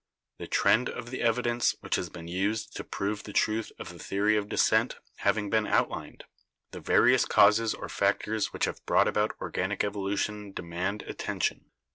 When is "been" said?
2.09-2.27, 5.51-5.67